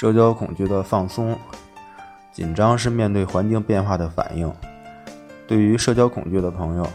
[0.00, 1.36] 社交恐惧的放松，
[2.32, 4.54] 紧张是面对环境变化的反应。
[5.44, 6.88] 对于社交恐惧的朋友，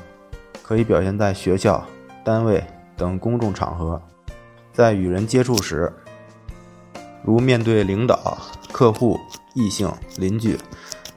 [0.62, 1.86] 可以表现在学校、
[2.24, 2.64] 单位
[2.96, 4.02] 等公众场合，
[4.72, 5.92] 在与人接触时，
[7.26, 8.38] 如面对领导、
[8.72, 9.20] 客户、
[9.54, 10.58] 异性、邻居，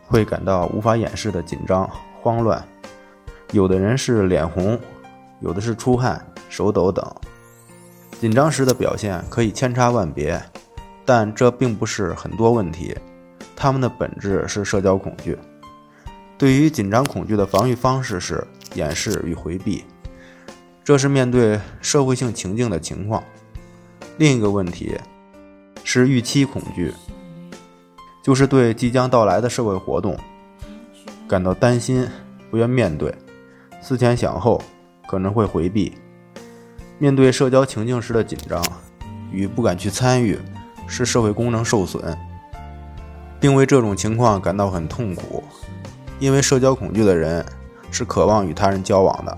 [0.08, 1.88] 会感到无法掩饰的紧张、
[2.20, 2.60] 慌乱。
[3.52, 4.76] 有的人是脸红，
[5.38, 7.08] 有的是出汗、手抖等。
[8.18, 10.42] 紧张时的表现可以千差万别，
[11.07, 12.95] 但这并不是很多问题，
[13.55, 15.38] 他们的本质是社交恐惧。
[16.37, 19.84] 对于紧张恐惧的防御方式是掩饰与回避，
[20.84, 23.23] 这是面对社会性情境的情况。
[24.19, 24.98] 另一个问题
[25.84, 26.92] 是预期恐惧，
[28.23, 30.19] 就是对即将到来的社会活动
[31.28, 32.06] 感到担心，
[32.50, 33.14] 不愿面对，
[33.80, 34.61] 思前想后
[35.09, 35.95] 可能会回避。
[36.98, 38.62] 面对社交情境时的紧张
[39.30, 40.38] 与不敢去参与，
[40.86, 42.16] 使社会功能受损，
[43.40, 45.42] 并为这种情况感到很痛苦。
[46.19, 47.44] 因为社交恐惧的人
[47.91, 49.36] 是渴望与他人交往的，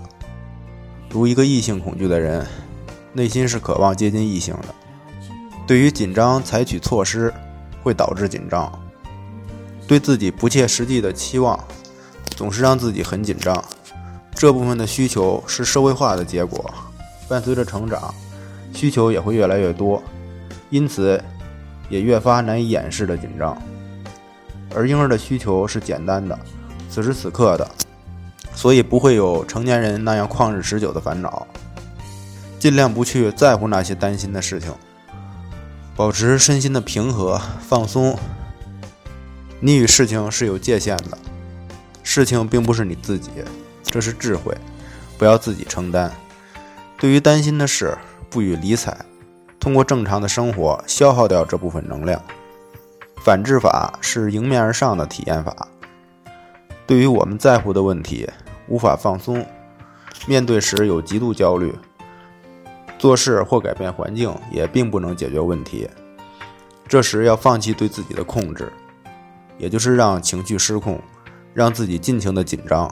[1.09, 2.45] 如一个异性恐惧的人，
[3.13, 4.67] 内心是渴望接近异性的。
[5.67, 7.33] 对于紧张采取措施，
[7.83, 8.71] 会导致紧张。
[9.87, 11.59] 对自己不切实际的期望，
[12.35, 13.63] 总是让自己很紧张。
[14.33, 16.73] 这部分的需求是社会化的结果。
[17.27, 18.13] 伴随着成长，
[18.73, 20.01] 需求也会越来越多，
[20.69, 21.21] 因此
[21.89, 23.59] 也越发难以掩饰的紧张。
[24.73, 26.37] 而婴儿的需求是简单的，
[26.89, 27.67] 此时此刻的，
[28.53, 31.47] 所以不会有成年人那样旷日持久的烦恼。
[32.59, 34.73] 尽量不去在乎那些担心的事情，
[35.95, 38.19] 保持身心的平和放松。
[39.61, 41.17] 你与事情是有界限的，
[42.03, 43.29] 事情并不是你自己，
[43.83, 44.55] 这是智慧，
[45.17, 46.11] 不要自己承担。
[46.97, 47.97] 对于担心的事，
[48.29, 49.05] 不予理睬，
[49.59, 52.21] 通过正常的生活消耗掉这部分能量。
[53.23, 55.67] 反制法是迎面而上的体验法。
[56.87, 58.27] 对于我们在乎的问题，
[58.67, 59.45] 无法放松，
[60.25, 61.75] 面对时有极度焦虑，
[62.97, 65.87] 做事或改变环境也并不能解决问题。
[66.87, 68.71] 这时要放弃对自己的控制，
[69.57, 70.99] 也就是让情绪失控，
[71.53, 72.89] 让自己尽情的紧张，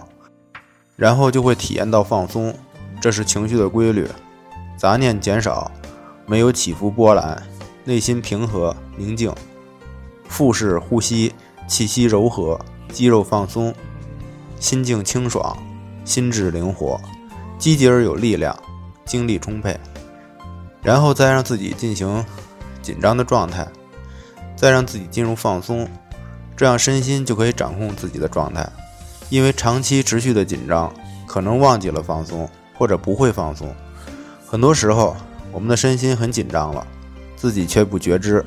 [0.95, 2.53] 然后就会体验到放松。
[3.01, 4.07] 这是情绪的规律，
[4.77, 5.71] 杂念减少，
[6.27, 7.41] 没有起伏波澜，
[7.83, 9.33] 内心平和宁静。
[10.27, 11.33] 腹式呼吸，
[11.67, 12.59] 气息柔和，
[12.91, 13.73] 肌肉放松，
[14.59, 15.57] 心境清爽，
[16.05, 16.99] 心智灵活，
[17.57, 18.55] 积极而有力量，
[19.05, 19.79] 精力充沛。
[20.83, 22.23] 然后再让自己进行
[22.81, 23.65] 紧张的状态，
[24.55, 25.89] 再让自己进入放松，
[26.55, 28.69] 这样身心就可以掌控自己的状态。
[29.29, 30.93] 因为长期持续的紧张，
[31.25, 32.47] 可能忘记了放松。
[32.79, 33.75] 或者不会放松，
[34.45, 35.17] 很多时候
[35.51, 36.85] 我们的身心很紧张了，
[37.35, 38.43] 自己却不觉知。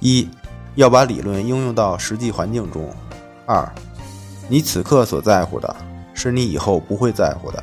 [0.00, 0.28] 一
[0.74, 2.88] 要把理论应用到实际环境中。
[3.46, 3.66] 二，
[4.48, 5.76] 你此刻所在乎的，
[6.14, 7.62] 是你以后不会在乎的。